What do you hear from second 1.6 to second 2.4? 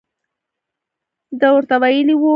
ویلي وو.